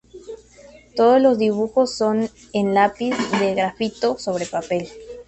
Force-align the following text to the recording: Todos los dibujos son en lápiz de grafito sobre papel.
Todos 0.95 1.21
los 1.21 1.37
dibujos 1.37 1.95
son 1.95 2.27
en 2.53 2.73
lápiz 2.73 3.13
de 3.39 3.53
grafito 3.53 4.17
sobre 4.17 4.47
papel. 4.47 4.87